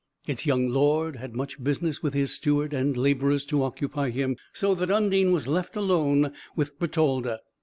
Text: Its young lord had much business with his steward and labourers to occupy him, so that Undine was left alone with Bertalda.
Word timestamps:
Its 0.25 0.47
young 0.47 0.67
lord 0.67 1.17
had 1.17 1.35
much 1.35 1.63
business 1.63 2.01
with 2.01 2.15
his 2.15 2.31
steward 2.33 2.73
and 2.73 2.97
labourers 2.97 3.45
to 3.45 3.61
occupy 3.63 4.09
him, 4.09 4.35
so 4.51 4.73
that 4.73 4.89
Undine 4.89 5.31
was 5.31 5.47
left 5.47 5.75
alone 5.75 6.33
with 6.55 6.79
Bertalda. 6.79 7.39